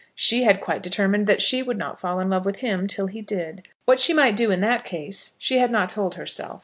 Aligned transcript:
She 0.15 0.45
had 0.45 0.61
quite 0.61 0.81
determined 0.81 1.27
that 1.27 1.43
she 1.43 1.61
would 1.61 1.77
not 1.77 1.99
fall 1.99 2.19
in 2.19 2.27
love 2.31 2.43
with 2.43 2.55
him 2.61 2.87
till 2.87 3.05
he 3.05 3.21
did. 3.21 3.67
What 3.85 3.99
she 3.99 4.15
might 4.15 4.35
do 4.35 4.49
in 4.49 4.59
that 4.61 4.83
case 4.83 5.35
she 5.37 5.59
had 5.59 5.69
not 5.69 5.89
told 5.89 6.15
herself. 6.15 6.59